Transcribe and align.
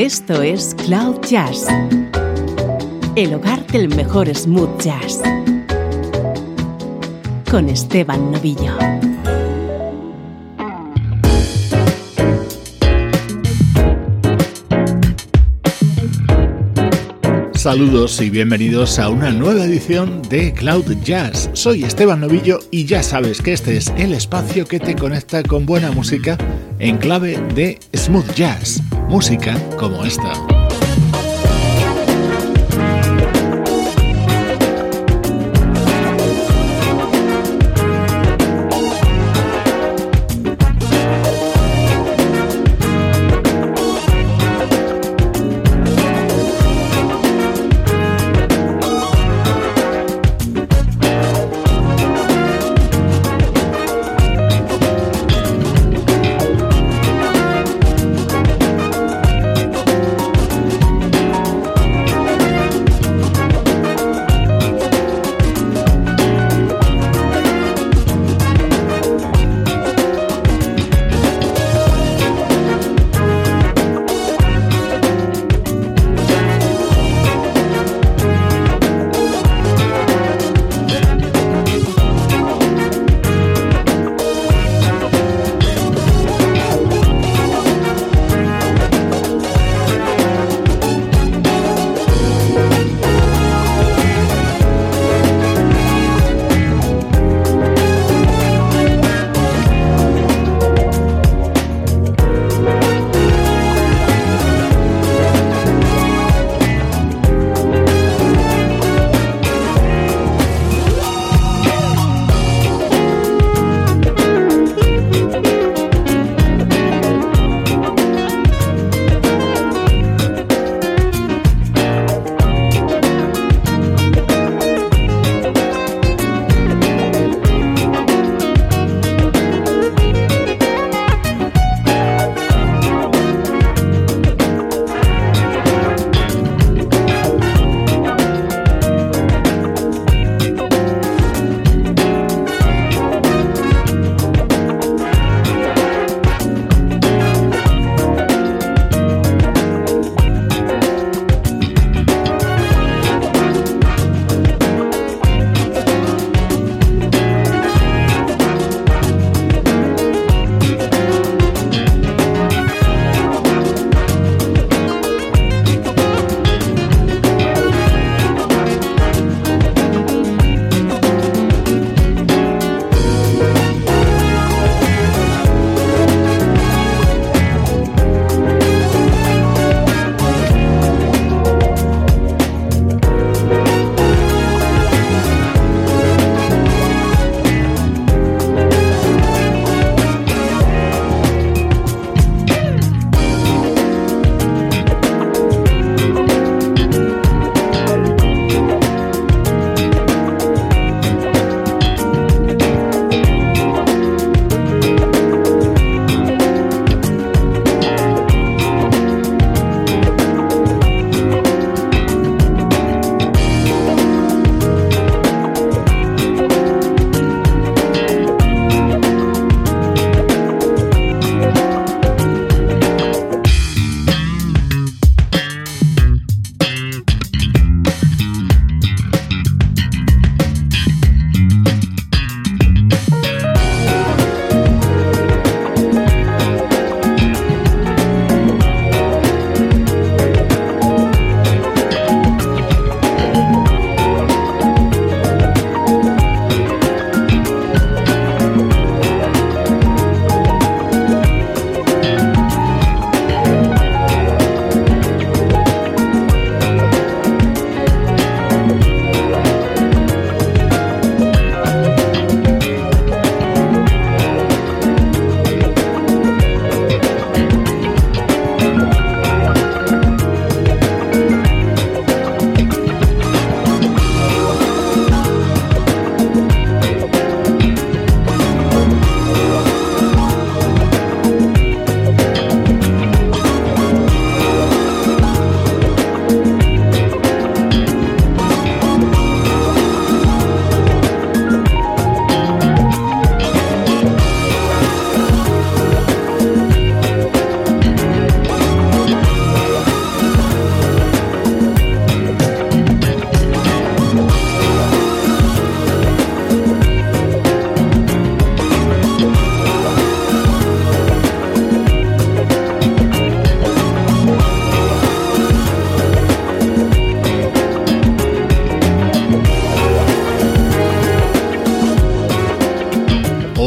Esto 0.00 0.40
es 0.40 0.74
Cloud 0.86 1.20
Jazz, 1.28 1.66
el 3.16 3.34
hogar 3.34 3.66
del 3.66 3.94
mejor 3.94 4.34
smooth 4.34 4.80
jazz, 4.80 5.20
con 7.50 7.68
Esteban 7.68 8.32
Novillo. 8.32 8.78
Saludos 17.52 18.22
y 18.22 18.30
bienvenidos 18.30 18.98
a 18.98 19.10
una 19.10 19.30
nueva 19.32 19.66
edición 19.66 20.22
de 20.30 20.54
Cloud 20.54 20.96
Jazz. 21.04 21.50
Soy 21.52 21.84
Esteban 21.84 22.20
Novillo 22.20 22.60
y 22.70 22.86
ya 22.86 23.02
sabes 23.02 23.42
que 23.42 23.52
este 23.52 23.76
es 23.76 23.92
el 23.98 24.14
espacio 24.14 24.64
que 24.64 24.80
te 24.80 24.96
conecta 24.96 25.42
con 25.42 25.66
buena 25.66 25.90
música 25.90 26.38
en 26.78 26.96
clave 26.96 27.38
de 27.54 27.78
smooth 27.94 28.32
jazz, 28.34 28.82
música 29.10 29.58
como 29.76 30.04
esta. 30.04 30.49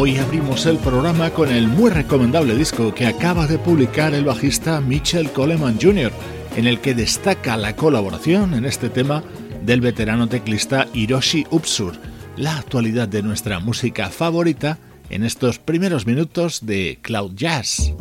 Abrimos 0.03 0.65
el 0.65 0.79
programa 0.79 1.29
con 1.29 1.49
el 1.49 1.69
muy 1.69 1.89
recomendable 1.89 2.55
disco 2.55 2.93
que 2.93 3.07
acaba 3.07 3.47
de 3.47 3.57
publicar 3.57 4.13
el 4.13 4.25
bajista 4.25 4.81
Mitchell 4.81 5.31
Coleman 5.31 5.79
Jr., 5.81 6.11
en 6.57 6.67
el 6.67 6.81
que 6.81 6.93
destaca 6.93 7.55
la 7.55 7.77
colaboración 7.77 8.53
en 8.53 8.65
este 8.65 8.89
tema 8.89 9.23
del 9.65 9.79
veterano 9.79 10.27
teclista 10.27 10.87
Hiroshi 10.93 11.47
Upsur, 11.51 11.93
la 12.35 12.57
actualidad 12.57 13.07
de 13.07 13.23
nuestra 13.23 13.61
música 13.61 14.09
favorita 14.09 14.77
en 15.09 15.23
estos 15.23 15.57
primeros 15.57 16.05
minutos 16.05 16.65
de 16.65 16.99
Cloud 17.01 17.31
Jazz. 17.35 17.93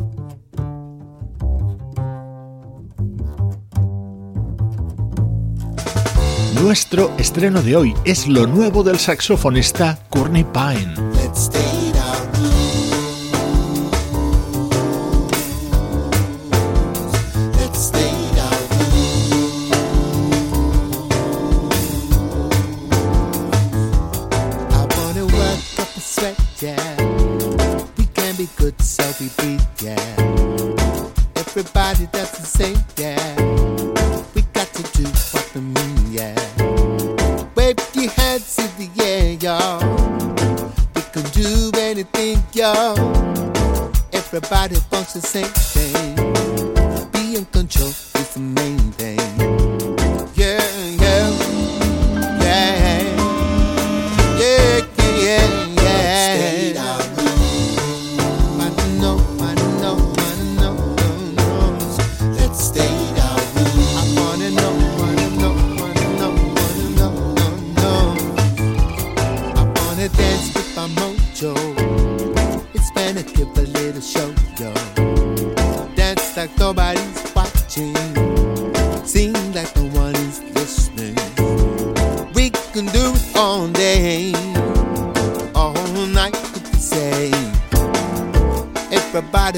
Nuestro 6.61 7.15
estreno 7.17 7.61
de 7.61 7.77
hoy 7.77 7.93
es 8.03 8.27
lo 8.27 8.45
nuevo 8.45 8.83
del 8.83 8.99
saxofonista 8.99 9.99
Courtney 10.09 10.43
Pine. 10.43 11.92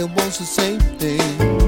Wants 0.08 0.38
the 0.40 0.46
same 0.46 0.80
thing. 0.80 1.65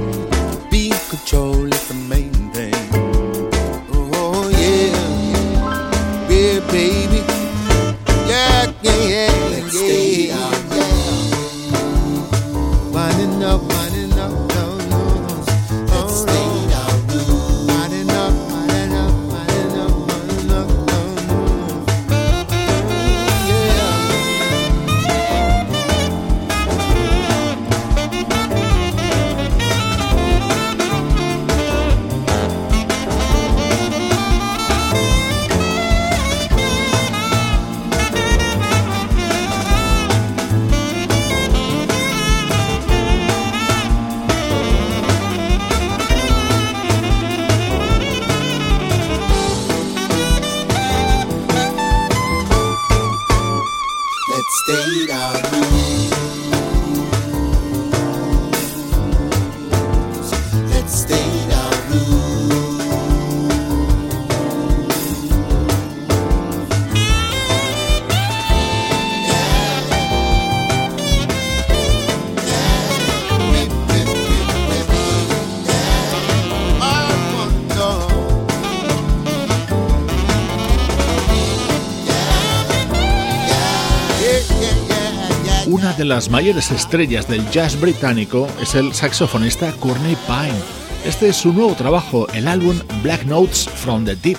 Las 86.08 86.30
mayores 86.30 86.72
estrellas 86.72 87.28
del 87.28 87.50
jazz 87.52 87.80
británico 87.80 88.48
es 88.62 88.76
el 88.76 88.94
saxofonista 88.94 89.72
Courtney 89.74 90.16
Pine. 90.26 90.58
Este 91.06 91.30
es 91.30 91.36
su 91.36 91.52
nuevo 91.52 91.74
trabajo, 91.74 92.28
el 92.34 92.48
álbum 92.48 92.80
Black 93.04 93.26
Notes 93.26 93.70
from 93.70 94.06
the 94.06 94.16
Deep, 94.16 94.38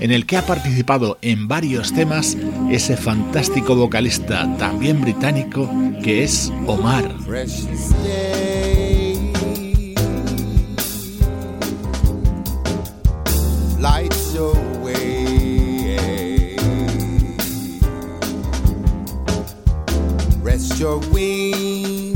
en 0.00 0.12
el 0.12 0.26
que 0.26 0.36
ha 0.36 0.46
participado 0.46 1.18
en 1.20 1.48
varios 1.48 1.92
temas 1.92 2.36
ese 2.70 2.96
fantástico 2.96 3.74
vocalista 3.74 4.48
también 4.58 5.00
británico 5.00 5.68
que 6.02 6.22
es 6.22 6.52
Omar. 6.66 7.12
Your 20.78 20.98
wings. 21.10 22.07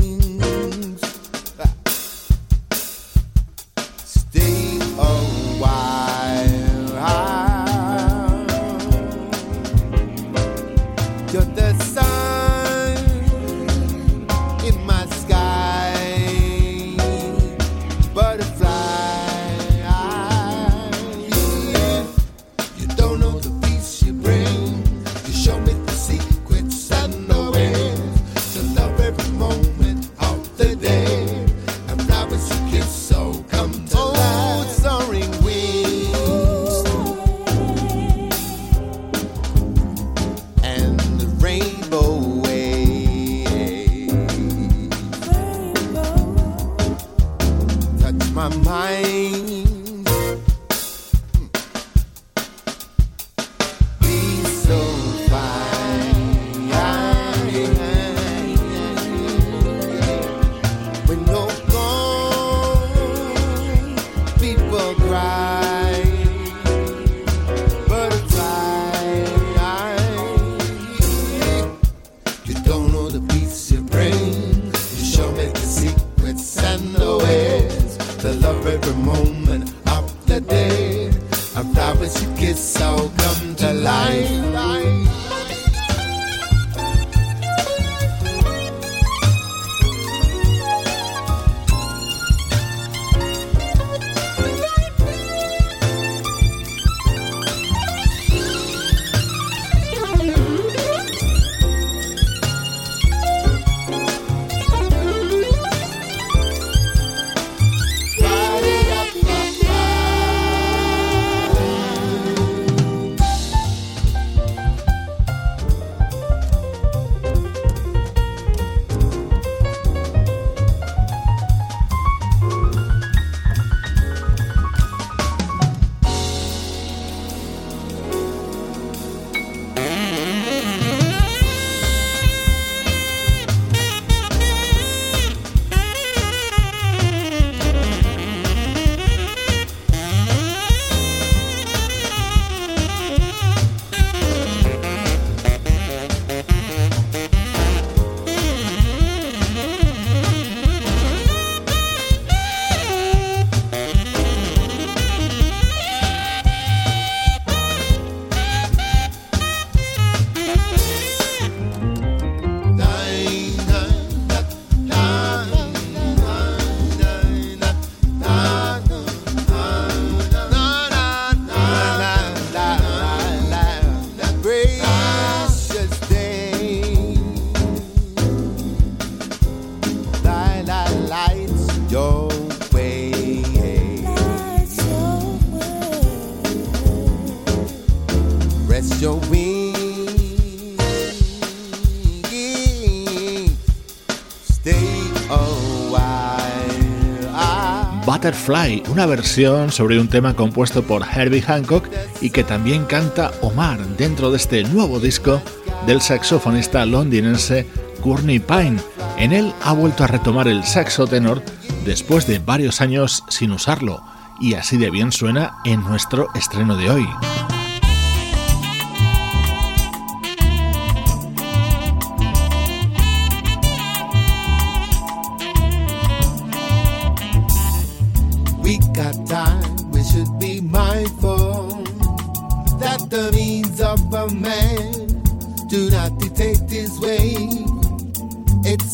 Butterfly, 198.43 198.83
una 198.89 199.05
versión 199.05 199.71
sobre 199.71 199.99
un 199.99 200.07
tema 200.09 200.35
compuesto 200.35 200.83
por 200.83 201.03
Herbie 201.03 201.41
Hancock 201.41 201.87
y 202.19 202.29
que 202.29 202.43
también 202.43 202.85
canta 202.85 203.31
Omar 203.41 203.79
dentro 203.97 204.31
de 204.31 204.37
este 204.37 204.63
nuevo 204.63 204.99
disco 204.99 205.41
del 205.87 206.01
saxofonista 206.01 206.85
londinense 206.85 207.65
Courtney 208.01 208.39
Pine. 208.39 208.77
En 209.17 209.31
él 209.31 209.53
ha 209.63 209.71
vuelto 209.73 210.03
a 210.03 210.07
retomar 210.07 210.47
el 210.47 210.63
saxo 210.65 211.07
tenor 211.07 211.41
después 211.85 212.27
de 212.27 212.39
varios 212.39 212.81
años 212.81 213.23
sin 213.29 213.51
usarlo, 213.51 214.03
y 214.39 214.55
así 214.55 214.77
de 214.77 214.89
bien 214.89 215.11
suena 215.11 215.57
en 215.63 215.81
nuestro 215.81 216.27
estreno 216.35 216.75
de 216.75 216.89
hoy. 216.89 217.07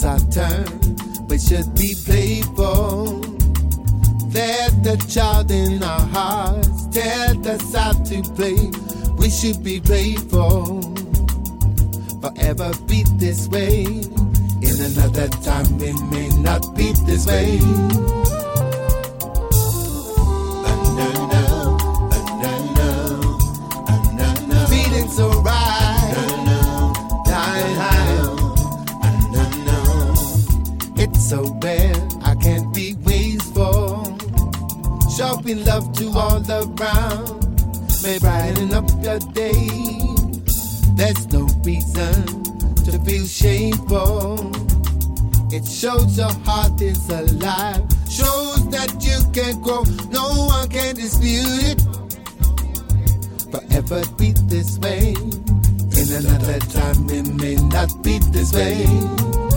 Our 0.02 0.18
turn, 0.32 0.96
we 1.28 1.38
should 1.38 1.76
be 1.76 1.94
playful. 2.06 3.20
Let 4.32 4.82
the 4.82 4.96
child 5.10 5.52
in 5.52 5.84
our 5.84 6.00
hearts 6.00 6.88
tell 6.88 7.48
us 7.48 7.74
how 7.76 7.92
to 7.92 8.24
play. 8.34 8.72
We 9.18 9.30
should 9.30 9.62
be 9.62 9.82
playful. 9.82 10.82
Forever 12.22 12.72
be 12.88 13.04
this 13.18 13.50
way. 13.50 13.84
In 13.84 14.80
another 14.80 15.28
time, 15.44 15.78
we 15.78 15.92
may 16.10 16.30
not 16.42 16.76
be 16.78 16.94
this 17.06 17.28
way. 17.28 17.60
Love 35.56 35.92
to 35.94 36.10
all 36.10 36.44
around, 36.52 37.46
may 38.04 38.20
brighten 38.20 38.74
up 38.74 38.90
your 39.04 39.20
day. 39.34 39.68
There's 40.96 41.28
no 41.32 41.48
reason 41.64 42.44
to 42.86 43.00
feel 43.06 43.26
shameful. 43.26 44.52
It 45.52 45.66
shows 45.66 46.18
your 46.18 46.32
heart 46.46 46.80
is 46.82 47.10
alive, 47.10 47.82
shows 48.10 48.70
that 48.70 48.94
you 49.02 49.18
can 49.34 49.62
grow, 49.62 49.84
no 50.12 50.46
one 50.46 50.70
can 50.70 50.96
dispute 50.96 51.78
it. 51.78 51.82
Forever 53.52 54.04
be 54.18 54.32
this 54.46 54.78
way, 54.80 55.14
in 55.14 56.26
another 56.26 56.60
time 56.60 57.10
it 57.10 57.28
may 57.42 57.56
not 57.56 58.04
be 58.04 58.20
this 58.32 58.54
way. 58.54 59.49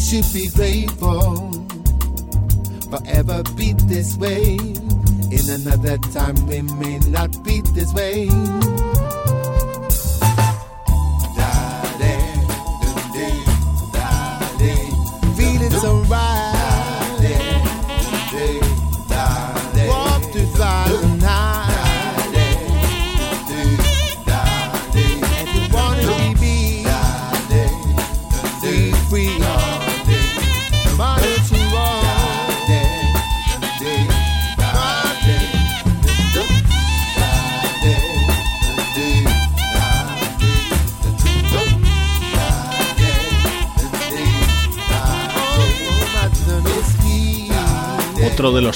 Should 0.00 0.32
be 0.32 0.48
grateful. 0.48 1.52
Forever 2.90 3.42
be 3.54 3.74
this 3.84 4.16
way. 4.16 4.56
In 5.30 5.50
another 5.50 5.98
time, 6.12 6.34
we 6.46 6.62
may 6.62 6.98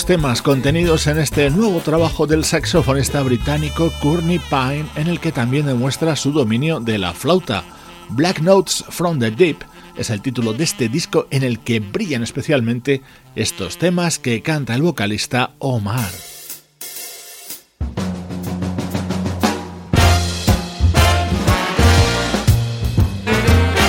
temas 0.06 0.42
contenidos 0.42 1.06
en 1.06 1.18
este 1.18 1.48
nuevo 1.50 1.80
trabajo 1.80 2.26
del 2.26 2.44
saxofonista 2.44 3.22
británico 3.22 3.92
Courtney 4.00 4.38
Pine, 4.38 4.86
en 4.96 5.08
el 5.08 5.20
que 5.20 5.32
también 5.32 5.66
demuestra 5.66 6.16
su 6.16 6.32
dominio 6.32 6.80
de 6.80 6.98
la 6.98 7.12
flauta. 7.12 7.64
Black 8.10 8.40
Notes 8.40 8.84
from 8.88 9.18
the 9.18 9.30
Deep 9.30 9.58
es 9.96 10.10
el 10.10 10.20
título 10.20 10.52
de 10.52 10.64
este 10.64 10.88
disco 10.88 11.26
en 11.30 11.42
el 11.42 11.60
que 11.60 11.80
brillan 11.80 12.22
especialmente 12.22 13.02
estos 13.34 13.78
temas 13.78 14.18
que 14.18 14.42
canta 14.42 14.74
el 14.74 14.82
vocalista 14.82 15.52
Omar. 15.58 16.10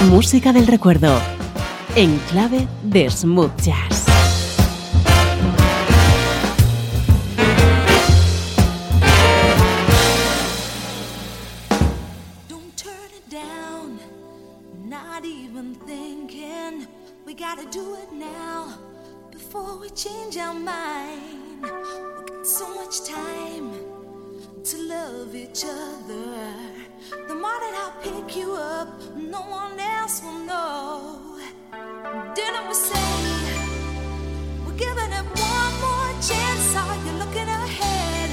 Música 0.09 0.53
del 0.53 0.67
recuerdo 0.67 1.19
en 1.95 2.17
clave 2.29 2.67
de 2.83 3.09
smooth 3.09 3.51
jazz. 3.61 4.04
Change 19.95 20.35
our 20.35 20.53
mind. 20.53 21.61
We 21.61 21.69
got 21.69 22.45
so 22.45 22.67
much 22.75 23.05
time 23.05 23.71
to 24.65 24.77
love 24.77 25.33
each 25.33 25.63
other. 25.63 26.53
The 27.29 27.35
morning 27.35 27.73
I 27.85 27.91
pick 28.03 28.35
you 28.35 28.55
up, 28.55 28.89
no 29.15 29.39
one 29.39 29.79
else 29.79 30.21
will 30.21 30.39
know. 30.39 31.39
Didn't 32.35 32.67
we 32.67 32.73
say 32.73 33.09
we're 34.65 34.73
giving 34.73 35.11
it 35.19 35.25
one 35.47 35.73
more 35.85 36.11
chance? 36.21 36.75
Are 36.75 36.97
you 37.05 37.13
looking 37.13 37.47
ahead? 37.47 38.31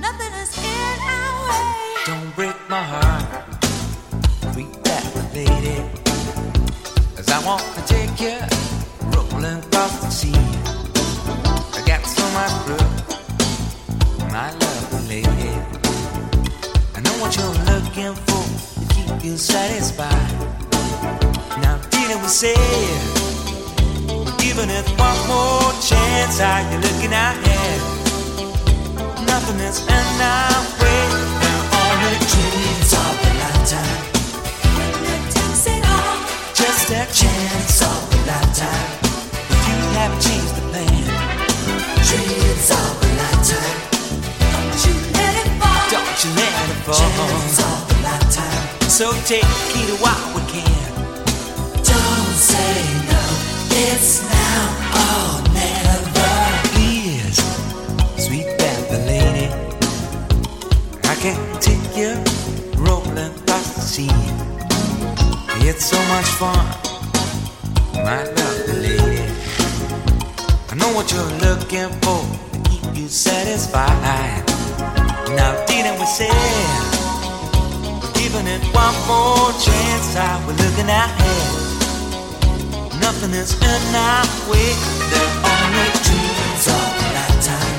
Nothing 0.00 0.32
is 0.42 0.58
in 0.58 0.98
our 1.14 1.34
way. 1.46 1.94
Don't 2.04 2.34
break 2.34 2.56
my 2.68 2.82
heart, 2.82 3.62
treat 4.52 4.72
that 4.82 5.04
lady, 5.32 5.84
as 7.16 7.28
I 7.30 7.38
want 7.46 7.62
to 7.62 7.82
take 7.86 8.20
you 8.20 8.75
rolling 9.36 9.58
across 9.58 10.00
the 10.00 10.10
sea. 10.10 10.34
I 11.76 11.82
got 11.86 12.02
so 12.04 12.24
much 12.36 12.52
proof, 12.64 12.92
my 14.32 14.50
lovely 14.52 15.22
lady. 15.22 15.52
I 16.94 17.00
know 17.04 17.16
what 17.20 17.36
you're 17.36 17.58
looking 17.70 18.14
for 18.26 18.44
to 18.80 18.84
keep 18.94 19.24
you 19.24 19.36
satisfied. 19.36 20.32
Now, 21.62 21.76
didn't 21.90 22.22
we 22.22 22.28
say 22.28 22.56
we're 24.08 24.36
giving 24.38 24.70
it 24.70 24.88
one 24.98 25.20
more 25.28 25.72
chance? 25.88 26.40
Are 26.40 26.62
you 26.70 26.78
looking 26.78 27.12
ahead? 27.12 27.80
Nothing 29.26 29.60
is 29.60 29.80
in 29.80 30.20
our 30.20 30.62
way. 30.80 31.02
Now, 31.42 31.76
all 31.76 31.94
the 32.04 32.12
dreams 32.32 32.92
of 33.04 33.12
a 33.20 33.32
lifetime. 33.42 34.02
Just 36.54 36.90
a 36.90 37.04
chance 37.12 37.82
of 37.82 38.14
a 38.14 38.26
lifetime 38.26 39.05
Dreams 40.06 40.52
lifetime. 43.18 43.74
Don't 44.62 44.78
you 44.86 44.94
let 45.18 45.34
it 45.42 45.50
fall. 45.58 45.82
Don't 45.90 46.18
you 46.24 46.30
let 46.38 46.54
it 46.62 46.78
fall. 46.86 46.94
Dreams 46.94 47.58
lifetime. 48.06 48.88
So 48.88 49.06
take 49.26 49.50
the 49.74 49.98
to 50.00 50.22
we 50.34 50.40
can. 50.52 50.90
Don't 51.82 52.34
say 52.38 52.74
no. 53.10 53.22
It's 53.78 54.22
now 54.30 54.62
or 55.02 55.42
never. 55.52 56.34
Please, 56.70 57.38
sweet 58.16 58.48
baby 58.58 58.98
lady, 59.10 59.48
I 61.04 61.14
can't 61.16 61.60
take 61.60 61.96
you 61.96 62.14
rolling 62.78 63.34
past 63.46 63.74
the 63.74 63.80
sea. 63.82 64.10
It's 65.68 65.84
so 65.84 65.98
much 66.14 66.26
fun, 66.38 66.64
my 68.04 68.22
love 68.22 68.55
know 70.86 70.94
what 70.94 71.10
you're 71.12 71.34
looking 71.46 71.90
for 72.02 72.20
to 72.52 72.58
keep 72.70 72.96
you 72.96 73.08
satisfied. 73.08 74.44
Now, 75.36 75.64
didn't 75.66 75.98
we 75.98 76.06
say? 76.06 76.30
giving 78.14 78.46
it 78.46 78.62
one 78.74 78.96
more 79.10 79.50
chance. 79.66 80.16
I 80.16 80.42
we're 80.46 80.58
looking 80.64 80.88
ahead. 80.88 81.52
Nothing 83.00 83.32
is 83.34 83.52
in 83.54 83.94
our 83.94 84.26
way. 84.50 84.68
There 85.10 85.30
are 85.48 85.58
only 85.66 85.88
dreams 86.06 86.66
of 86.76 86.86
a 87.02 87.08
lifetime. 87.16 87.78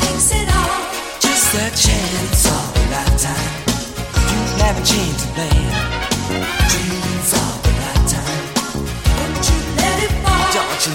Takes 0.00 0.30
it 0.40 0.48
all, 0.58 0.80
Just 1.24 1.54
a 1.54 1.66
chance 1.84 2.46
of 2.56 2.66
a 2.76 2.84
lifetime. 2.94 3.52
You 4.30 4.40
haven't 4.62 4.86
changed 4.86 5.20
the 5.20 5.32
plan. 5.34 5.83
Don't 10.74 10.86
you 10.88 10.94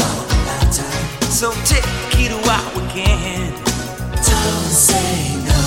a 0.00 0.38
lifetime. 0.44 1.30
So 1.30 1.52
take 1.64 1.84
it 2.18 2.32
while 2.44 2.74
we 2.74 2.82
can. 2.90 3.52
Don't 4.10 4.72
say 4.74 5.36
no, 5.46 5.60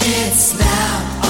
it's 0.00 0.58
now 0.58 1.29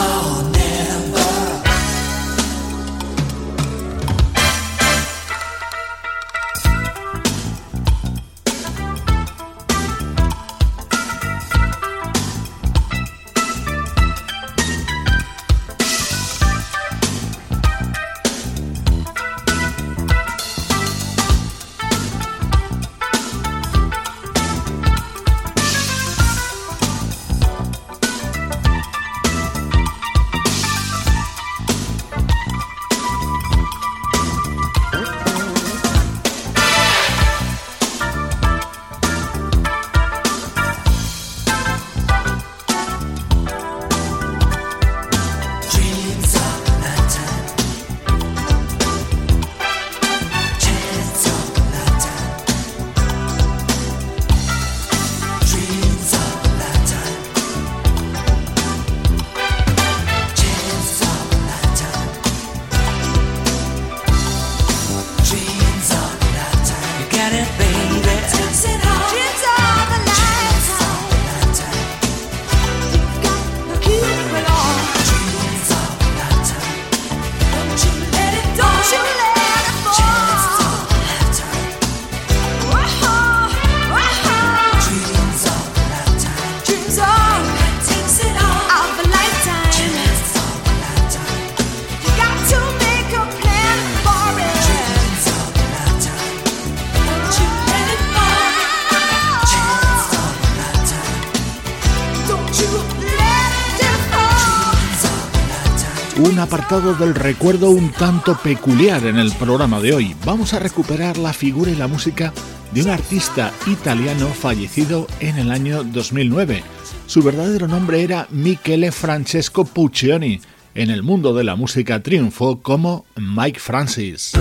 del 106.79 107.17
recuerdo 107.17 107.71
un 107.71 107.91
tanto 107.91 108.39
peculiar 108.39 109.05
en 109.05 109.19
el 109.19 109.33
programa 109.33 109.81
de 109.81 109.93
hoy. 109.93 110.15
Vamos 110.25 110.55
a 110.55 110.61
recuperar 110.61 111.19
la 111.19 111.33
figura 111.33 111.73
y 111.73 111.75
la 111.75 111.89
música 111.89 112.33
de 112.71 112.83
un 112.83 112.91
artista 112.91 113.53
italiano 113.67 114.29
fallecido 114.29 115.09
en 115.19 115.37
el 115.39 115.51
año 115.51 115.83
2009. 115.83 116.63
Su 117.07 117.25
verdadero 117.25 117.67
nombre 117.67 118.05
era 118.05 118.29
Michele 118.31 118.93
Francesco 118.93 119.65
Puccioni. 119.65 120.41
En 120.77 120.91
el 120.91 121.03
mundo 121.03 121.35
de 121.35 121.43
la 121.43 121.57
música 121.57 122.05
triunfó 122.05 122.61
como 122.61 123.05
Mike 123.17 123.59
Francis. 123.59 124.35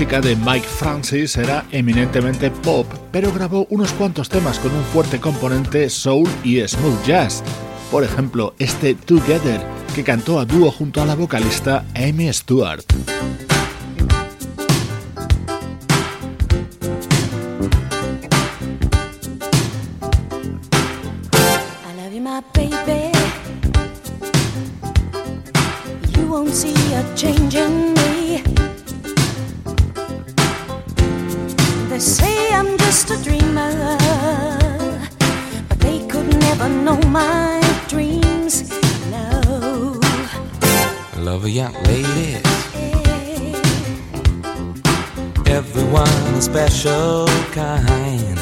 Música 0.00 0.22
de 0.22 0.34
Mike 0.34 0.66
Francis 0.66 1.36
era 1.36 1.66
eminentemente 1.72 2.50
pop, 2.50 2.86
pero 3.12 3.30
grabó 3.34 3.66
unos 3.68 3.92
cuantos 3.92 4.30
temas 4.30 4.58
con 4.58 4.72
un 4.74 4.82
fuerte 4.82 5.20
componente 5.20 5.90
soul 5.90 6.26
y 6.42 6.66
smooth 6.66 7.04
jazz. 7.04 7.42
Por 7.90 8.02
ejemplo, 8.02 8.54
este 8.58 8.94
Together, 8.94 9.60
que 9.94 10.02
cantó 10.02 10.40
a 10.40 10.46
dúo 10.46 10.70
junto 10.70 11.02
a 11.02 11.04
la 11.04 11.14
vocalista 11.14 11.84
Amy 11.94 12.32
Stewart. 12.32 12.82
Love 41.30 41.44
a 41.44 41.50
young 41.50 41.72
lady. 41.84 42.34
Everyone 45.46 46.08
a 46.34 46.42
special 46.42 47.28
kind. 47.52 48.36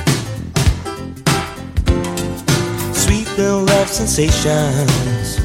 Sweet 2.96 3.28
little 3.36 3.64
love 3.64 3.88
sensations 3.88 5.36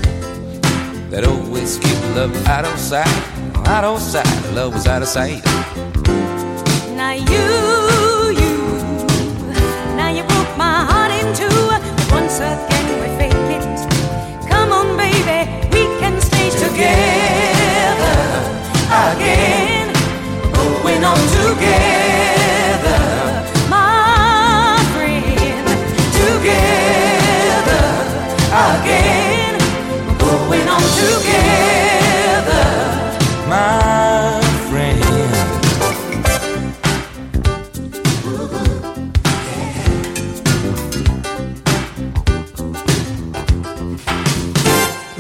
that 1.12 1.26
always 1.28 1.80
keep 1.80 2.00
love 2.16 2.34
out 2.48 2.64
of 2.64 2.80
sight. 2.80 3.08
Out 3.68 3.84
of 3.84 4.00
sight, 4.00 4.54
love 4.54 4.74
was 4.74 4.88
out 4.88 5.02
of 5.02 5.10
sight. 5.10 5.44
Now 6.96 7.12
you, 7.12 7.46
you, 8.40 8.56
now 10.00 10.12
you 10.16 10.24
broke 10.24 10.58
my 10.58 10.86
heart 10.90 11.12
in 11.12 11.36
two. 11.36 11.60
Once 12.10 12.38
again 12.38 12.88
we 13.02 13.08
fake 13.20 13.34
it. 13.58 14.48
Come 14.50 14.72
on, 14.72 14.96
baby, 14.96 15.40
we 15.74 15.84
can 16.00 16.22
stay 16.22 16.50
together 16.52 17.33
again, 18.94 19.92
going 20.54 21.04
on 21.04 21.18
together, 21.42 23.02
my 23.68 24.78
friend, 24.94 25.68
together 26.22 27.86
again, 28.54 29.58
going 30.20 30.68
on 30.68 30.84
together, 31.02 32.68
my 33.50 34.42
friend. 34.70 35.02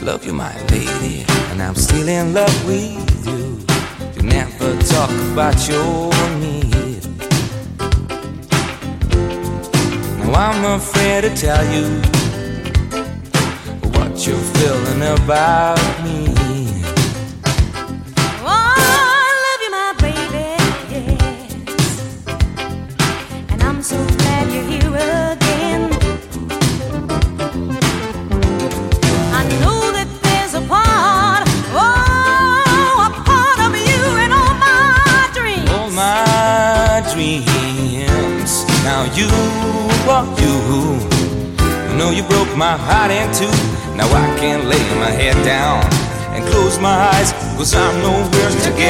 Love 0.03 0.23
you, 0.25 0.33
my 0.33 0.53
lady, 0.69 1.25
and 1.49 1.61
I'm 1.61 1.75
still 1.75 2.07
in 2.07 2.33
love 2.35 2.67
with 2.67 3.02
about 5.33 5.67
your 5.67 6.11
need. 6.37 7.03
Now 10.19 10.51
I'm 10.51 10.63
afraid 10.79 11.21
to 11.21 11.29
tell 11.35 11.65
you 11.73 11.87
what 13.93 14.27
you're 14.27 14.37
feeling 14.37 15.01
about 15.01 15.79
me. 16.03 16.22
My 42.55 42.77
heart 42.77 43.11
in 43.11 43.27
two. 43.33 43.49
Now 43.97 44.07
I 44.07 44.27
can't 44.37 44.65
lay 44.65 44.83
my 44.99 45.09
head 45.09 45.35
down 45.45 45.83
and 46.33 46.43
close 46.45 46.79
my 46.79 46.93
eyes, 47.13 47.31
cause 47.57 47.73
I'm 47.75 48.01
nowhere 48.01 48.49
to 48.49 48.59
together 48.61 48.82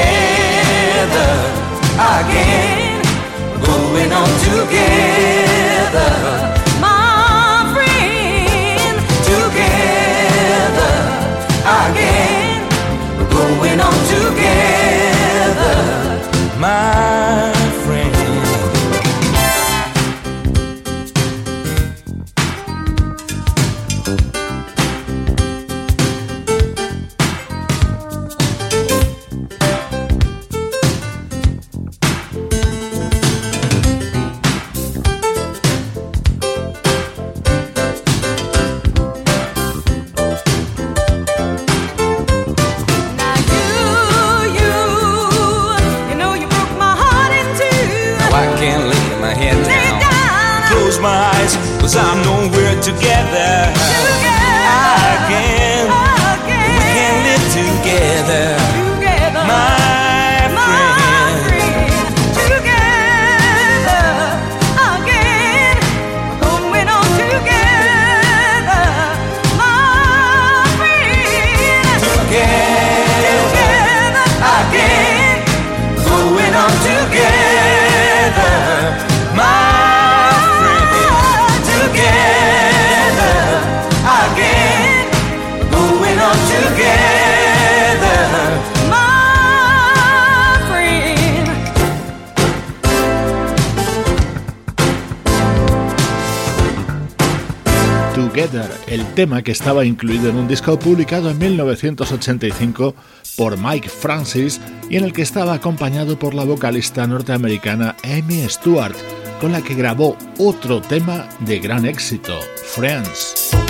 tema 99.24 99.42
que 99.42 99.54
estaba 99.54 99.86
incluido 99.86 100.30
en 100.30 100.36
un 100.36 100.50
disco 100.50 100.78
publicado 100.78 101.30
en 101.30 101.38
1985 101.38 102.94
por 103.38 103.58
Mike 103.58 103.88
Francis 103.88 104.60
y 104.90 104.98
en 104.98 105.06
el 105.06 105.14
que 105.14 105.22
estaba 105.22 105.54
acompañado 105.54 106.20
por 106.20 106.34
la 106.34 106.44
vocalista 106.44 107.08
norteamericana 107.08 107.96
Amy 108.04 108.46
Stewart, 108.50 108.98
con 109.40 109.54
la 109.54 109.62
que 109.62 109.76
grabó 109.76 110.18
otro 110.40 110.82
tema 110.82 111.30
de 111.40 111.60
gran 111.60 111.86
éxito, 111.86 112.38
Friends. 112.76 113.63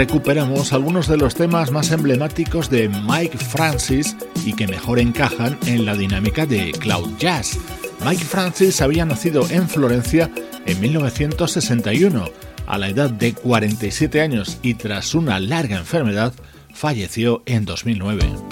Recuperamos 0.00 0.72
algunos 0.72 1.08
de 1.08 1.18
los 1.18 1.34
temas 1.34 1.70
más 1.72 1.90
emblemáticos 1.90 2.70
de 2.70 2.88
Mike 2.88 3.36
Francis 3.36 4.16
y 4.46 4.54
que 4.54 4.66
mejor 4.66 4.98
encajan 4.98 5.58
en 5.66 5.84
la 5.84 5.94
dinámica 5.94 6.46
de 6.46 6.72
Cloud 6.72 7.18
Jazz. 7.18 7.58
Mike 8.02 8.24
Francis 8.24 8.80
había 8.80 9.04
nacido 9.04 9.46
en 9.50 9.68
Florencia 9.68 10.30
en 10.64 10.80
1961. 10.80 12.30
A 12.66 12.78
la 12.78 12.88
edad 12.88 13.10
de 13.10 13.34
47 13.34 14.22
años 14.22 14.56
y 14.62 14.72
tras 14.72 15.14
una 15.14 15.38
larga 15.38 15.76
enfermedad, 15.76 16.32
falleció 16.72 17.42
en 17.44 17.66
2009. 17.66 18.49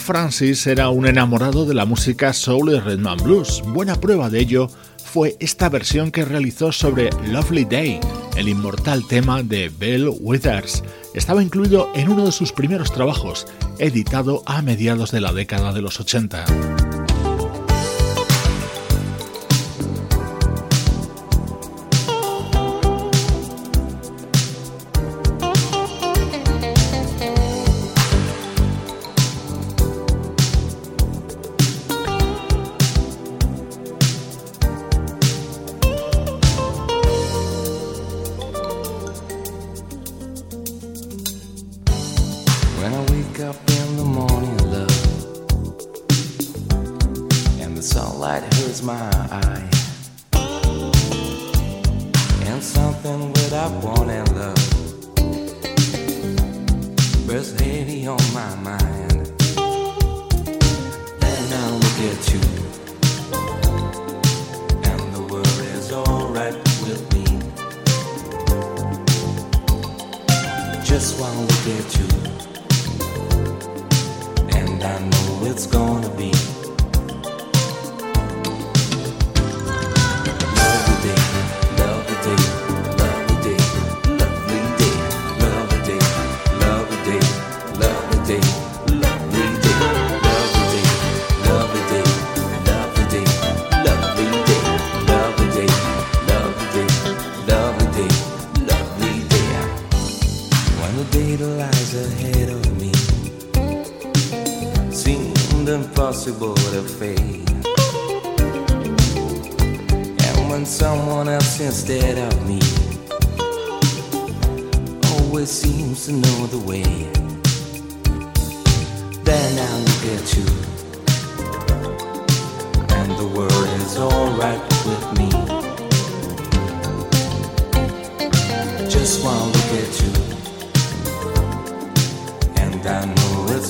Francis 0.00 0.66
era 0.66 0.88
un 0.88 1.06
enamorado 1.06 1.66
de 1.66 1.74
la 1.74 1.84
música 1.84 2.32
soul 2.32 2.72
y 2.72 2.80
rhythm 2.80 3.06
and 3.06 3.22
blues. 3.22 3.62
Buena 3.66 3.94
prueba 3.94 4.30
de 4.30 4.40
ello 4.40 4.68
fue 5.04 5.36
esta 5.38 5.68
versión 5.68 6.10
que 6.10 6.24
realizó 6.24 6.72
sobre 6.72 7.10
Lovely 7.26 7.64
Day, 7.64 8.00
el 8.36 8.48
inmortal 8.48 9.06
tema 9.06 9.42
de 9.42 9.68
Bill 9.68 10.10
Withers. 10.20 10.82
Estaba 11.14 11.42
incluido 11.42 11.90
en 11.94 12.08
uno 12.08 12.24
de 12.24 12.32
sus 12.32 12.52
primeros 12.52 12.92
trabajos, 12.92 13.46
editado 13.78 14.42
a 14.46 14.62
mediados 14.62 15.10
de 15.10 15.20
la 15.20 15.32
década 15.32 15.72
de 15.72 15.82
los 15.82 16.00
80. 16.00 16.79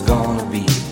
gonna 0.01 0.45
be. 0.51 0.90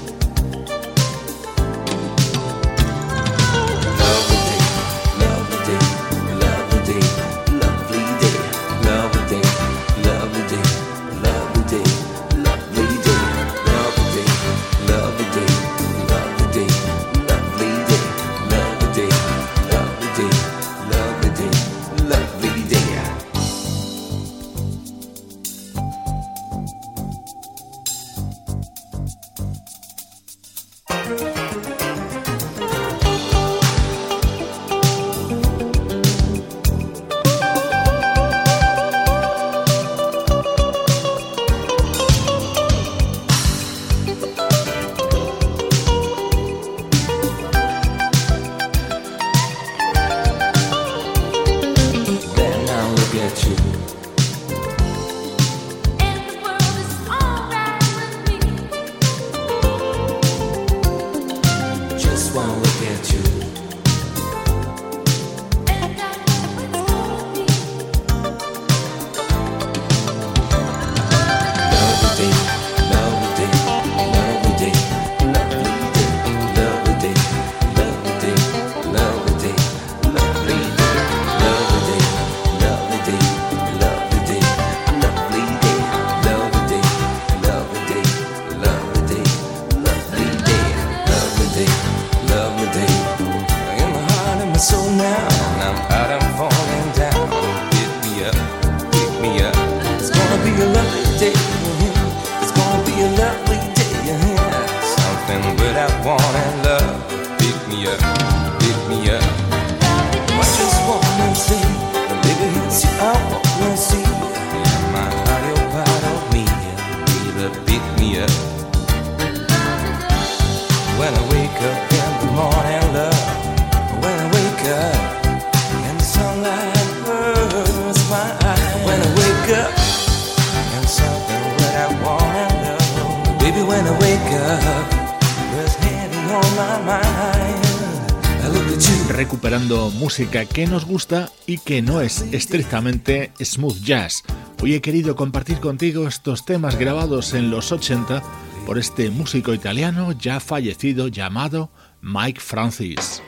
Música 140.08 140.46
que 140.46 140.66
nos 140.66 140.86
gusta 140.86 141.30
y 141.44 141.58
que 141.58 141.82
no 141.82 142.00
es 142.00 142.22
estrictamente 142.32 143.30
smooth 143.44 143.78
jazz. 143.82 144.22
Hoy 144.62 144.72
he 144.72 144.80
querido 144.80 145.14
compartir 145.14 145.60
contigo 145.60 146.08
estos 146.08 146.46
temas 146.46 146.78
grabados 146.78 147.34
en 147.34 147.50
los 147.50 147.72
80 147.72 148.22
por 148.64 148.78
este 148.78 149.10
músico 149.10 149.52
italiano 149.52 150.12
ya 150.12 150.40
fallecido 150.40 151.08
llamado 151.08 151.70
Mike 152.00 152.40
Francis. 152.40 153.22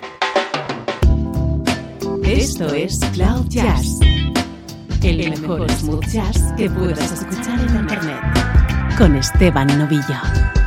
Esto 2.24 2.72
es 2.72 2.98
Cloud 3.12 3.46
Jazz, 3.50 3.98
el 5.02 5.28
mejor 5.28 5.70
smooth 5.70 6.06
jazz 6.06 6.54
que 6.56 6.70
puedas 6.70 7.12
escuchar 7.12 7.60
en 7.60 7.76
Internet, 7.76 8.96
con 8.96 9.16
Esteban 9.16 9.66
Novillo. 9.78 10.59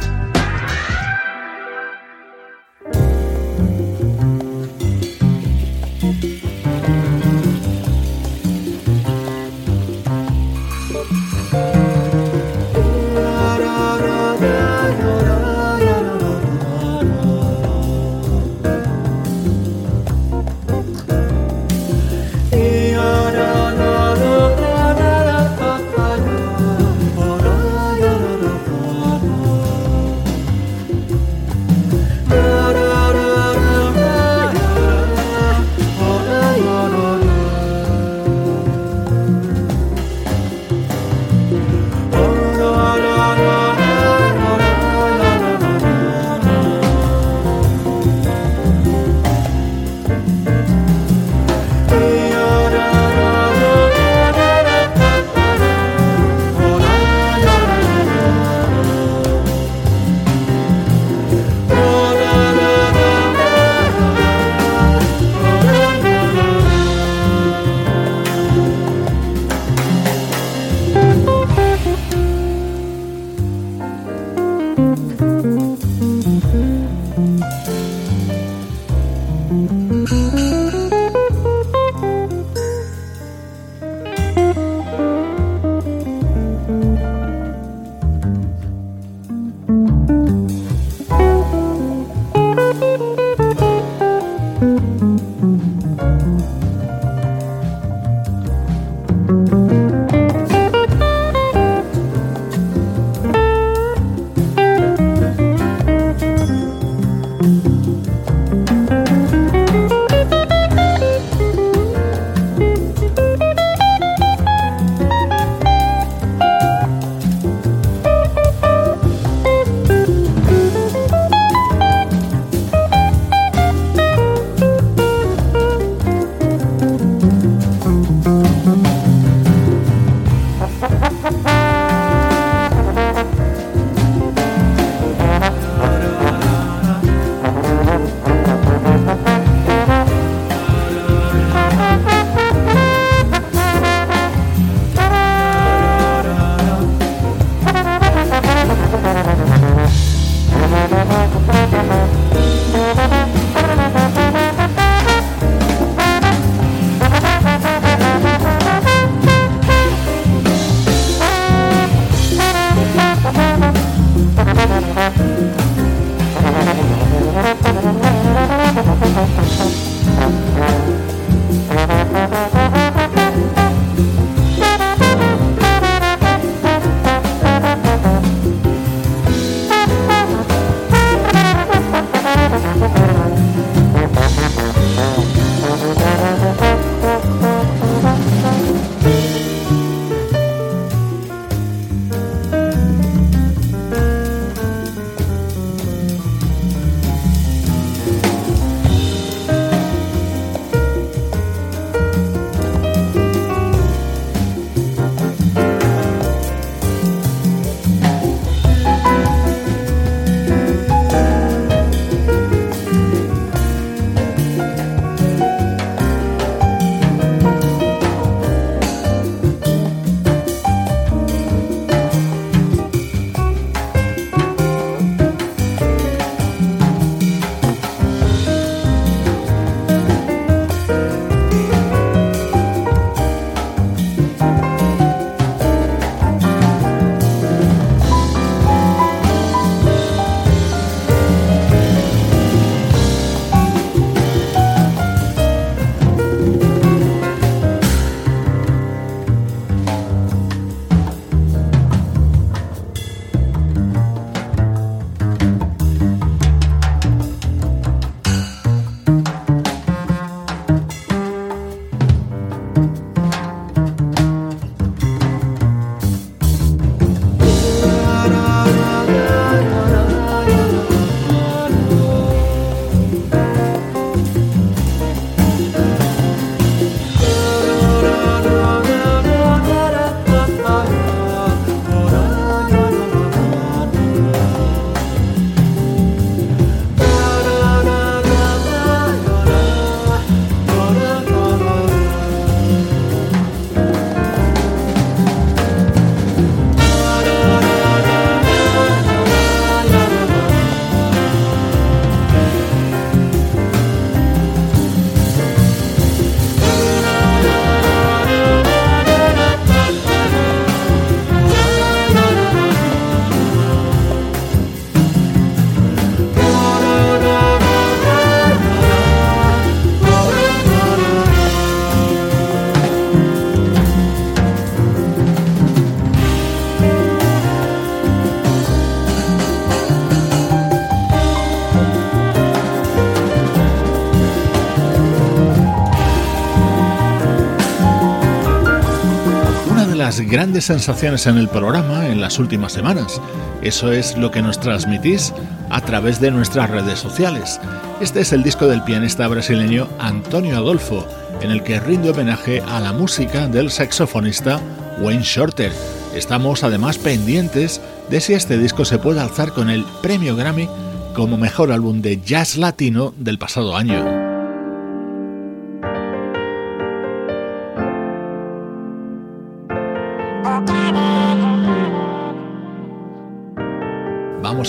Grandes 340.33 340.65
sensaciones 340.65 341.27
en 341.27 341.37
el 341.37 341.47
programa 341.47 342.07
en 342.07 342.19
las 342.19 342.39
últimas 342.39 342.73
semanas. 342.73 343.21
Eso 343.61 343.91
es 343.91 344.17
lo 344.17 344.31
que 344.31 344.41
nos 344.41 344.59
transmitís 344.59 345.31
a 345.69 345.79
través 345.81 346.19
de 346.19 346.31
nuestras 346.31 346.71
redes 346.71 346.97
sociales. 346.97 347.61
Este 348.01 348.21
es 348.21 348.33
el 348.33 348.41
disco 348.41 348.65
del 348.65 348.83
pianista 348.83 349.27
brasileño 349.27 349.87
Antonio 349.99 350.57
Adolfo, 350.57 351.07
en 351.41 351.51
el 351.51 351.61
que 351.61 351.79
rinde 351.79 352.09
homenaje 352.09 352.63
a 352.67 352.79
la 352.79 352.93
música 352.93 353.47
del 353.47 353.69
saxofonista 353.69 354.59
Wayne 355.01 355.21
Shorter. 355.23 355.71
Estamos 356.15 356.63
además 356.63 356.97
pendientes 356.97 357.79
de 358.09 358.19
si 358.19 358.33
este 358.33 358.57
disco 358.57 358.85
se 358.85 358.97
puede 358.97 359.19
alzar 359.19 359.53
con 359.53 359.69
el 359.69 359.85
premio 360.01 360.35
Grammy 360.35 360.67
como 361.13 361.37
mejor 361.37 361.71
álbum 361.71 362.01
de 362.01 362.19
jazz 362.21 362.57
latino 362.57 363.13
del 363.19 363.37
pasado 363.37 363.75
año. 363.75 364.22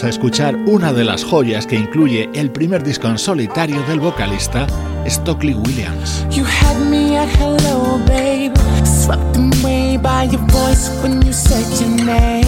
A 0.04 0.08
escuchar 0.08 0.56
una 0.66 0.92
de 0.92 1.04
las 1.04 1.24
joyas 1.24 1.66
que 1.66 1.76
incluye 1.76 2.28
el 2.34 2.50
primer 2.50 2.82
disco 2.84 3.08
en 3.08 3.18
solitario 3.18 3.82
del 3.84 4.00
vocalista 4.00 4.66
Stockley 5.06 5.54
Williams. 5.54 6.26
You 6.30 6.44
had 6.44 6.78
me 6.90 7.16
at 7.16 7.28
hello, 7.38 7.98
babe. 8.06 8.52
Swept 8.84 9.36
away 9.36 9.96
by 9.96 10.24
your 10.30 10.42
voice 10.48 10.90
when 11.02 11.22
you 11.22 11.32
said 11.32 11.64
your 11.80 12.04
name. 12.04 12.44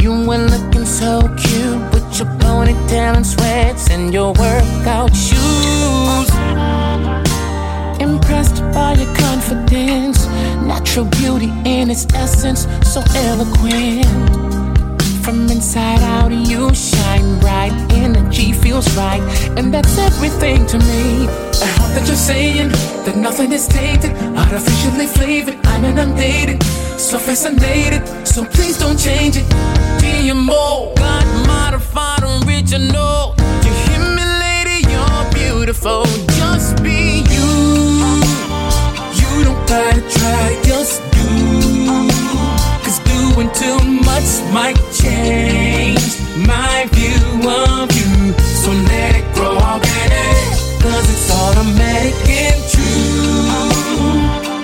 You 0.00 0.26
were 0.26 0.38
looking 0.38 0.86
so 0.86 1.20
cute 1.36 1.82
with 1.92 2.18
your 2.18 2.28
ponytail 2.38 3.16
and 3.16 3.26
sweats 3.26 3.90
and 3.90 4.12
your 4.12 4.32
workout 4.32 5.14
shoes. 5.14 6.30
Impressed 8.00 8.62
by 8.72 8.94
your 8.94 9.14
confidence, 9.16 10.26
natural 10.62 11.04
beauty 11.06 11.52
in 11.64 11.90
its 11.90 12.06
essence, 12.14 12.66
so 12.82 13.02
eloquent. 13.14 14.55
From 15.26 15.48
inside 15.50 16.02
out, 16.02 16.30
you 16.30 16.72
shine 16.72 17.40
bright. 17.40 17.72
Energy 17.90 18.52
feels 18.52 18.86
right, 18.96 19.20
and 19.58 19.74
that's 19.74 19.98
everything 19.98 20.64
to 20.66 20.78
me. 20.78 21.26
I 21.26 21.66
hope 21.78 21.90
that 21.96 22.04
you're 22.06 22.14
saying 22.14 22.68
that 23.04 23.16
nothing 23.16 23.50
is 23.50 23.66
tainted, 23.66 24.12
artificially 24.38 25.08
flavored. 25.08 25.56
I'm 25.66 25.84
an 25.84 25.98
undated, 25.98 26.62
so 26.96 27.18
fascinated. 27.18 28.06
So 28.24 28.44
please 28.44 28.78
don't 28.78 28.96
change 28.96 29.36
it. 29.36 29.46
GMO, 29.98 30.94
God 30.94 31.26
modified 31.48 32.22
original. 32.46 33.34
You 33.64 33.72
hear 33.82 33.98
me, 34.14 34.22
lady? 34.46 34.86
You're 34.86 35.26
beautiful. 35.34 36.04
Just 36.38 36.80
be 36.84 37.26
you. 37.34 37.50
You 39.18 39.42
don't 39.42 39.66
gotta 39.66 40.02
try, 40.08 40.62
just 40.62 41.02
doing 43.36 43.52
too 43.52 43.76
much 43.84 44.40
might 44.52 44.78
change 44.92 46.00
my 46.46 46.88
view 46.92 47.50
of 47.50 47.92
you. 47.92 48.32
So 48.62 48.70
let 48.70 49.16
it 49.16 49.34
grow 49.34 49.56
organic, 49.56 50.48
cause 50.80 51.06
it's 51.14 51.30
automatic 51.30 52.14
and 52.28 52.60
true. 52.72 52.86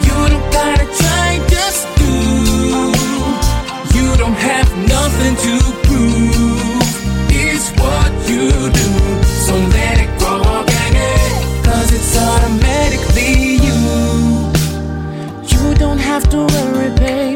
You 0.06 0.16
don't 0.32 0.52
gotta 0.52 0.86
try, 1.00 1.38
just 1.48 1.86
do. 1.98 2.12
You 3.96 4.16
don't 4.16 4.40
have 4.50 4.68
nothing 4.88 5.34
to 5.46 5.54
prove. 5.86 6.82
It's 7.28 7.70
what 7.80 8.10
you 8.28 8.48
do. 8.80 8.90
So 9.46 9.54
let 9.76 10.00
it 10.04 10.18
grow 10.18 10.40
organic, 10.40 11.64
cause 11.64 11.92
it's 11.92 12.16
automatically 12.16 13.56
you. 13.66 13.80
You 15.52 15.74
don't 15.74 15.98
have 15.98 16.28
to 16.30 16.38
worry, 16.46 16.90
babe. 16.96 17.31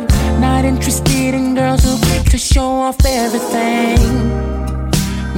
Not 0.66 1.08
in 1.14 1.54
girls 1.54 1.84
who 1.84 1.96
quick 2.08 2.24
to 2.30 2.38
show 2.38 2.66
off 2.66 2.96
everything. 3.04 3.98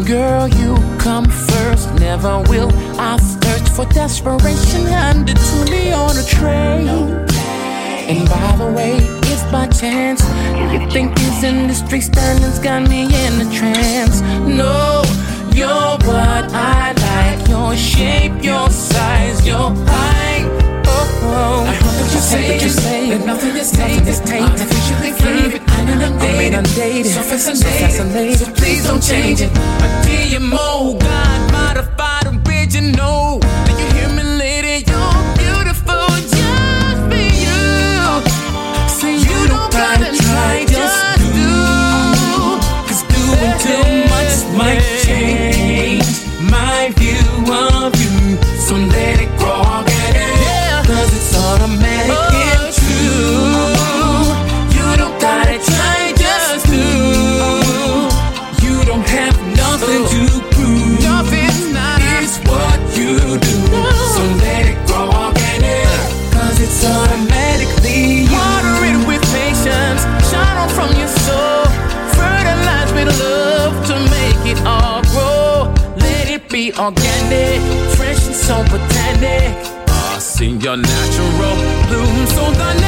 Girl, 0.06 0.48
you 0.48 0.74
come 0.98 1.26
first, 1.26 1.92
never 1.96 2.40
will. 2.48 2.70
I 2.98 3.18
search 3.18 3.68
for 3.68 3.84
desperation, 3.92 4.86
handed 4.86 5.36
to 5.36 5.70
me 5.70 5.92
on 5.92 6.16
a 6.16 6.24
tray. 6.24 6.88
And 8.08 8.26
by 8.26 8.56
the 8.56 8.72
way, 8.72 8.96
if 9.32 9.52
by 9.52 9.66
chance 9.66 10.22
you 10.72 10.90
think 10.90 11.14
this 11.14 11.44
industry 11.44 12.00
standards 12.00 12.58
got 12.58 12.88
me 12.88 13.02
in 13.04 13.32
a 13.46 13.52
trance, 13.52 14.22
no, 14.22 15.02
you're 15.52 15.98
what 16.08 16.44
I 16.54 16.94
like. 16.96 17.48
Your 17.48 17.76
shape, 17.76 18.42
your 18.42 18.70
size, 18.70 19.46
your 19.46 19.74
height. 19.92 20.48
Oh, 20.86 21.20
oh. 21.22 21.64
I 21.68 21.74
hope 21.74 21.94
that 22.00 22.14
you 22.14 22.20
say, 22.20 22.62
you 22.62 22.68
say 22.70 23.10
that 23.10 23.26
nothing 23.26 23.56
is 23.56 23.70
tainted, 23.70 24.08
artificially 24.08 24.48
flavored. 24.48 24.77
I'm 26.48 26.64
inundated, 26.64 27.12
so 27.12 27.20
fascinated, 27.20 28.38
so 28.38 28.50
please 28.54 28.82
don't 28.84 29.02
change 29.02 29.42
it. 29.42 29.50
GMO, 30.06 30.98
God 30.98 31.52
modified 31.52 32.26
original. 32.48 33.38
Do 33.38 33.72
you 33.72 33.88
hear 33.92 34.08
me, 34.08 34.22
lady? 34.22 34.82
You're 34.88 35.34
beautiful, 35.36 36.08
just 36.32 37.02
for 37.10 37.20
you. 39.04 39.20
You 39.20 39.48
don't 39.48 39.70
gotta 39.70 40.16
try, 40.16 40.64
organic, 76.78 77.60
fresh 77.96 78.26
and 78.26 78.36
so 78.36 78.62
botanic 78.64 79.54
ah, 79.88 80.16
I 80.16 80.18
seen 80.18 80.60
your 80.60 80.76
natural 80.76 81.56
bloom 81.88 82.26
so 82.26 82.52
dynamic. 82.54 82.87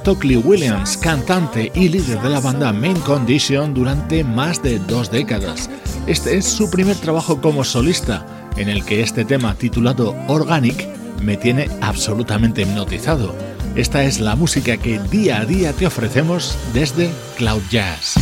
Stockley 0.00 0.36
Williams, 0.36 0.96
cantante 0.96 1.70
y 1.74 1.90
líder 1.90 2.22
de 2.22 2.30
la 2.30 2.40
banda 2.40 2.72
Main 2.72 2.98
Condition 3.00 3.74
durante 3.74 4.24
más 4.24 4.62
de 4.62 4.78
dos 4.78 5.10
décadas. 5.10 5.68
Este 6.06 6.38
es 6.38 6.46
su 6.46 6.70
primer 6.70 6.96
trabajo 6.96 7.42
como 7.42 7.64
solista, 7.64 8.24
en 8.56 8.70
el 8.70 8.82
que 8.82 9.02
este 9.02 9.26
tema 9.26 9.54
titulado 9.54 10.16
Organic 10.26 10.88
me 11.20 11.36
tiene 11.36 11.68
absolutamente 11.82 12.62
hipnotizado. 12.62 13.34
Esta 13.74 14.02
es 14.02 14.20
la 14.20 14.36
música 14.36 14.78
que 14.78 14.98
día 14.98 15.42
a 15.42 15.44
día 15.44 15.74
te 15.74 15.86
ofrecemos 15.86 16.56
desde 16.72 17.10
Cloud 17.36 17.62
Jazz. 17.70 18.14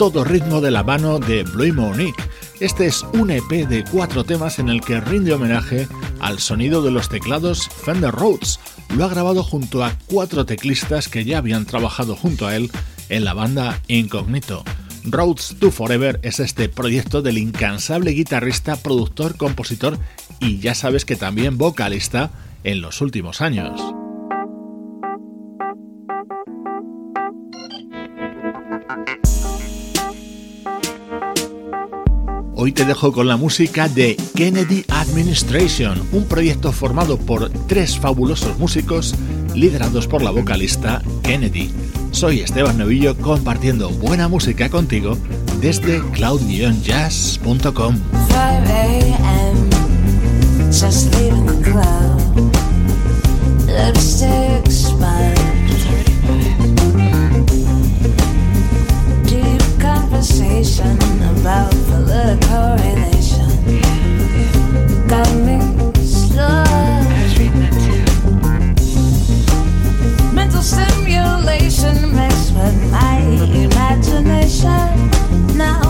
Todo 0.00 0.24
ritmo 0.24 0.62
de 0.62 0.70
la 0.70 0.82
mano 0.82 1.18
de 1.18 1.42
Blue 1.42 1.74
Monique. 1.74 2.24
Este 2.58 2.86
es 2.86 3.04
un 3.12 3.30
EP 3.30 3.68
de 3.68 3.84
cuatro 3.84 4.24
temas 4.24 4.58
en 4.58 4.70
el 4.70 4.80
que 4.80 4.98
rinde 4.98 5.34
homenaje 5.34 5.88
al 6.20 6.38
sonido 6.38 6.80
de 6.80 6.90
los 6.90 7.10
teclados 7.10 7.68
Fender 7.68 8.10
Rhodes. 8.10 8.60
Lo 8.96 9.04
ha 9.04 9.08
grabado 9.10 9.42
junto 9.42 9.84
a 9.84 9.94
cuatro 10.06 10.46
teclistas 10.46 11.08
que 11.08 11.26
ya 11.26 11.36
habían 11.36 11.66
trabajado 11.66 12.16
junto 12.16 12.46
a 12.46 12.56
él 12.56 12.70
en 13.10 13.26
la 13.26 13.34
banda 13.34 13.78
Incognito. 13.88 14.64
Rhodes 15.04 15.56
to 15.60 15.70
Forever 15.70 16.18
es 16.22 16.40
este 16.40 16.70
proyecto 16.70 17.20
del 17.20 17.36
incansable 17.36 18.12
guitarrista, 18.12 18.76
productor, 18.76 19.36
compositor 19.36 19.98
y 20.38 20.60
ya 20.60 20.74
sabes 20.74 21.04
que 21.04 21.16
también 21.16 21.58
vocalista 21.58 22.30
en 22.64 22.80
los 22.80 23.02
últimos 23.02 23.42
años. 23.42 23.99
Hoy 32.62 32.72
te 32.72 32.84
dejo 32.84 33.10
con 33.10 33.26
la 33.26 33.38
música 33.38 33.88
de 33.88 34.18
Kennedy 34.34 34.84
Administration, 34.88 36.06
un 36.12 36.26
proyecto 36.26 36.72
formado 36.72 37.16
por 37.16 37.48
tres 37.66 37.98
fabulosos 37.98 38.58
músicos 38.58 39.14
liderados 39.54 40.06
por 40.06 40.20
la 40.20 40.30
vocalista 40.30 41.00
Kennedy. 41.22 41.70
Soy 42.10 42.40
Esteban 42.40 42.76
Novillo 42.76 43.16
compartiendo 43.16 43.88
buena 43.88 44.28
música 44.28 44.68
contigo 44.68 45.16
desde 45.62 46.02
cloud-jazz.com. 46.12 47.96
about 61.40 61.70
political 61.70 62.76
relation 62.84 63.48
got 65.08 65.30
me 65.46 65.58
slow. 66.04 66.64
Mental 70.34 70.62
stimulation 70.62 72.14
mixed 72.14 72.54
with 72.54 72.90
my 72.92 73.20
imagination. 73.64 75.10
Now 75.56 75.89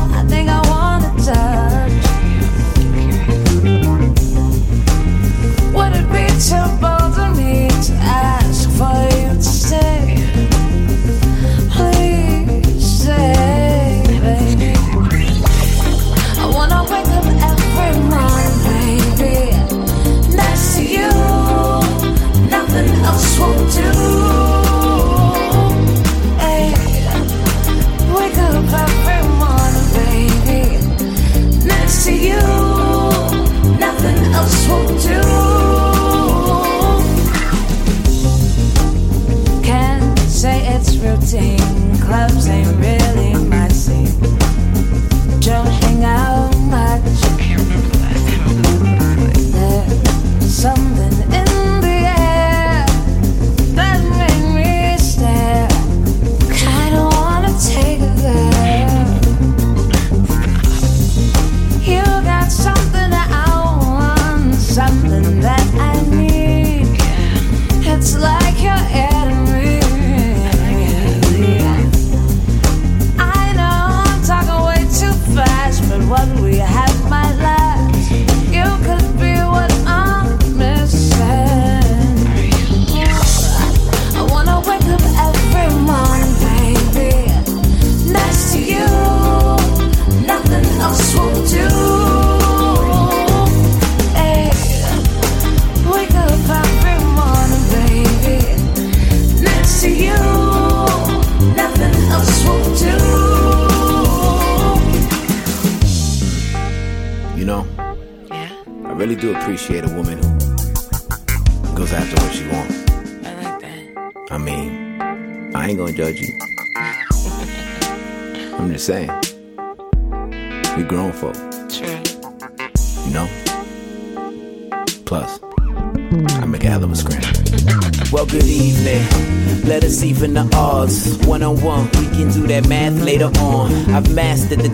clubs 42.10 42.48
ain't 42.48 42.79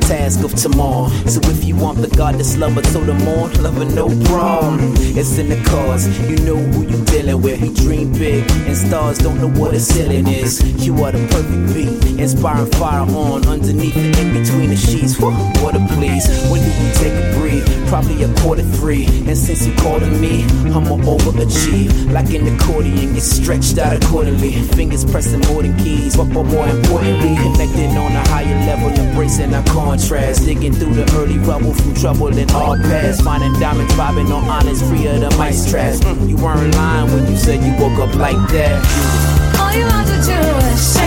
task 0.07 0.45
of 0.45 0.55
tomorrow. 0.55 1.09
So 1.27 1.41
if 1.51 1.65
you 1.65 1.75
want 1.75 1.99
the 1.99 2.09
goddess 2.17 2.57
lover 2.57 2.83
till 2.83 3.03
the 3.03 3.15
morn, 3.15 3.53
lover, 3.63 3.85
no 3.85 4.09
problem. 4.27 4.95
It's 5.19 5.37
in 5.39 5.49
the 5.49 5.61
cards. 5.65 6.07
You 6.31 6.37
know 6.47 6.57
who 6.57 6.87
you're 6.87 7.05
dealing 7.07 7.43
with. 7.43 7.61
You 7.61 7.75
dream 7.75 8.13
big, 8.13 8.49
and 8.69 8.77
stars 8.77 9.19
don't 9.19 9.39
know 9.41 9.51
what 9.61 9.75
a 9.75 9.81
ceiling 9.81 10.29
is. 10.29 10.63
You 10.85 10.95
are 11.05 11.13
the 11.13 11.27
perfect 11.29 11.75
beat, 11.75 12.21
inspiring 12.21 12.71
fire 12.73 13.01
on 13.01 13.47
underneath 13.49 13.97
and 13.97 14.17
in 14.17 14.43
between 14.43 14.71
the 14.71 14.77
sheets. 14.77 15.19
What 15.19 15.75
a 15.75 15.87
please. 15.95 16.27
When 16.51 16.63
Probably 17.97 18.25
a 18.25 18.35
quarter 18.43 18.63
three. 18.63 19.07
And 19.07 19.39
since 19.39 19.67
you 19.67 19.75
calling 19.77 20.21
me, 20.21 20.45
I'ma 20.69 21.01
overachieve. 21.09 22.13
Like 22.13 22.29
an 22.35 22.47
accordion, 22.55 23.15
get 23.15 23.23
stretched 23.23 23.79
out 23.79 23.97
accordingly. 23.97 24.53
Fingers 24.77 25.03
pressing 25.03 25.41
more 25.49 25.63
than 25.63 25.75
keys, 25.79 26.15
but, 26.15 26.27
but 26.27 26.45
more 26.45 26.69
importantly, 26.69 27.37
connected 27.37 27.97
on 27.97 28.13
a 28.13 28.29
higher 28.29 28.55
level, 28.67 28.91
embracing 28.91 29.55
our 29.55 29.65
contrast. 29.65 30.45
Digging 30.45 30.75
through 30.75 30.93
the 30.93 31.11
early 31.17 31.39
rubble 31.39 31.73
from 31.73 31.95
trouble 31.95 32.37
in 32.37 32.51
all 32.51 32.77
past. 32.77 33.23
Finding 33.23 33.59
diamonds 33.59 33.95
vibing 33.95 34.29
on 34.29 34.45
honest, 34.45 34.85
free 34.85 35.07
of 35.07 35.21
the 35.21 35.31
mice 35.39 35.71
trash. 35.71 35.97
Mm, 36.01 36.29
you 36.29 36.37
weren't 36.37 36.75
lying 36.75 37.11
when 37.11 37.27
you 37.31 37.37
said 37.39 37.65
you 37.65 37.73
woke 37.83 37.99
up 37.99 38.15
like 38.17 38.37
that. 38.53 38.77
All 39.59 39.73
you 39.73 39.87
have 39.87 40.07
to 40.07 40.21
do 40.21 40.67
is 40.69 40.81
say 40.87 41.06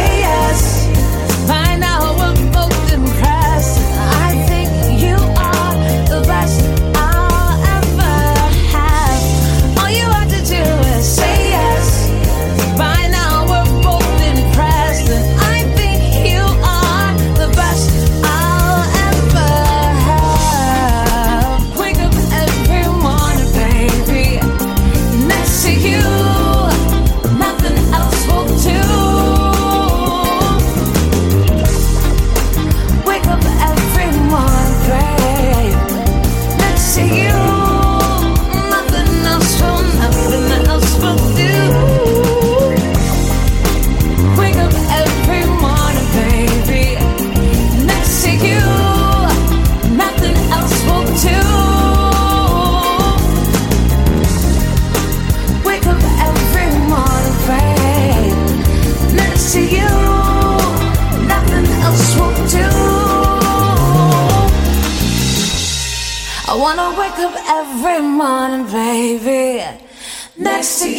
wake 70.60 70.98
up 70.98 70.99